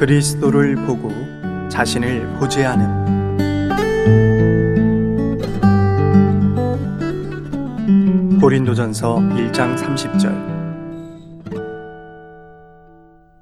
그리스도를 0.00 0.76
보고 0.86 1.10
자신을 1.68 2.38
보지 2.38 2.64
않음. 2.64 3.68
고린도전서 8.40 9.16
1장 9.16 9.76
30절 9.76 10.32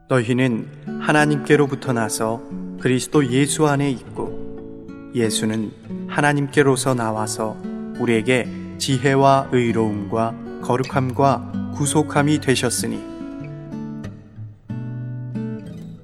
너희는 0.09 0.67
하나님께로부터 1.01 1.93
나서 1.93 2.43
그리스도 2.81 3.25
예수 3.31 3.69
안에 3.69 3.89
있고 3.93 4.89
예수는 5.15 5.71
하나님께로서 6.09 6.95
나와서 6.95 7.57
우리에게 8.01 8.49
지혜와 8.79 9.51
의로움과 9.53 10.35
거룩함과 10.63 11.71
구속함이 11.77 12.41
되셨으니 12.41 13.18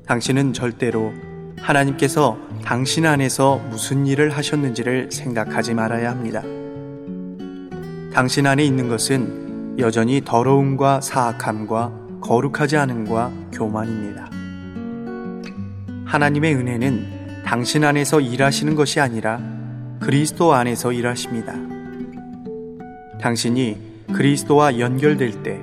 당신은 0.06 0.52
절대로 0.52 1.14
하나님께서 1.58 2.36
당신 2.62 3.06
안에서 3.06 3.56
무슨 3.70 4.06
일을 4.06 4.30
하셨는지를 4.36 5.10
생각하지 5.10 5.72
말아야 5.72 6.10
합니다. 6.10 6.42
당신 8.12 8.46
안에 8.46 8.62
있는 8.64 8.88
것은 8.88 9.76
여전히 9.78 10.20
더러움과 10.22 11.00
사악함과 11.00 12.20
거룩하지 12.20 12.76
않음과 12.76 13.32
교만입니다. 13.52 14.30
하나님의 16.04 16.54
은혜는 16.54 17.42
당신 17.46 17.82
안에서 17.82 18.20
일하시는 18.20 18.74
것이 18.74 19.00
아니라 19.00 19.40
그리스도 20.00 20.52
안에서 20.52 20.92
일하십니다. 20.92 21.54
당신이 23.20 24.04
그리스도와 24.12 24.78
연결될 24.78 25.42
때 25.42 25.60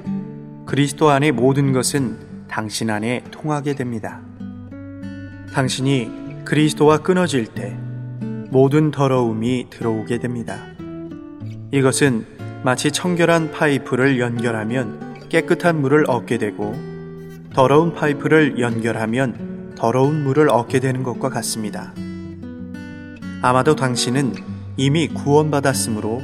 그리스도 0.66 1.12
안의 1.12 1.32
모든 1.32 1.74
것은 1.74 2.48
당신 2.48 2.90
안에 2.90 3.24
통하게 3.30 3.76
됩니다. 3.76 4.22
당신이 5.54 6.10
그리스도와 6.46 7.00
끊어질 7.00 7.46
때 7.46 7.78
모든 8.50 8.90
더러움이 8.90 9.68
들어오게 9.70 10.20
됩니다. 10.20 10.58
이것은 11.72 12.26
마치 12.64 12.92
청결한 12.92 13.52
파이프를 13.52 14.20
연결하면 14.20 15.28
깨끗한 15.30 15.82
물을 15.82 16.10
얻게 16.10 16.38
되고 16.38 16.74
더러운 17.54 17.94
파이프를 17.94 18.60
연결하면 18.60 19.74
더러운 19.76 20.24
물을 20.24 20.50
얻게 20.50 20.80
되는 20.80 21.04
것과 21.04 21.30
같습니다. 21.30 21.94
아마도 23.42 23.76
당신은 23.76 24.34
이미 24.78 25.10
구원받았으므로 25.10 26.22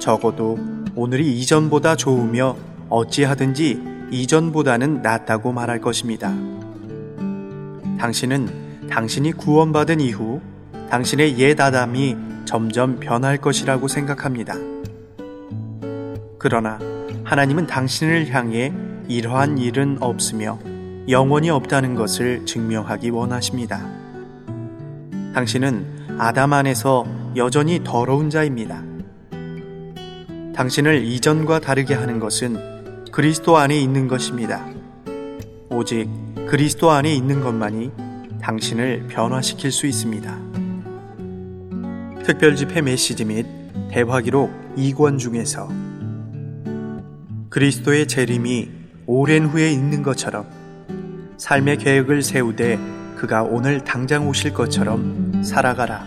적어도 0.00 0.58
오늘이 0.94 1.38
이전보다 1.38 1.96
좋으며 1.96 2.56
어찌하든지 2.90 3.82
이전보다는 4.10 5.02
낫다고 5.02 5.52
말할 5.52 5.80
것입니다. 5.80 6.34
당신은 7.98 8.65
당신이 8.90 9.32
구원받은 9.32 10.00
이후 10.00 10.40
당신의 10.90 11.38
옛 11.38 11.60
아담이 11.60 12.16
점점 12.44 13.00
변할 13.00 13.38
것이라고 13.38 13.88
생각합니다. 13.88 14.54
그러나 16.38 16.78
하나님은 17.24 17.66
당신을 17.66 18.32
향해 18.32 18.72
이러한 19.08 19.58
일은 19.58 19.98
없으며 20.00 20.58
영원히 21.08 21.50
없다는 21.50 21.94
것을 21.94 22.46
증명하기 22.46 23.10
원하십니다. 23.10 23.84
당신은 25.34 26.18
아담 26.18 26.52
안에서 26.52 27.04
여전히 27.36 27.82
더러운 27.84 28.30
자입니다. 28.30 28.82
당신을 30.54 31.04
이전과 31.04 31.60
다르게 31.60 31.94
하는 31.94 32.18
것은 32.18 33.02
그리스도 33.12 33.56
안에 33.56 33.78
있는 33.78 34.08
것입니다. 34.08 34.66
오직 35.70 36.08
그리스도 36.46 36.90
안에 36.90 37.12
있는 37.12 37.42
것만이 37.42 37.90
당신을 38.46 39.08
변화시킬 39.08 39.72
수 39.72 39.88
있습니다. 39.88 40.38
특별집회 42.24 42.80
메시지 42.80 43.24
및 43.24 43.44
대화기록 43.90 44.76
2권 44.76 45.18
중에서 45.18 45.68
그리스도의 47.48 48.06
재림이 48.06 48.70
오랜 49.06 49.46
후에 49.46 49.72
있는 49.72 50.04
것처럼 50.04 50.46
삶의 51.38 51.78
계획을 51.78 52.22
세우되 52.22 52.78
그가 53.16 53.42
오늘 53.42 53.82
당장 53.82 54.28
오실 54.28 54.54
것처럼 54.54 55.42
살아가라. 55.42 56.06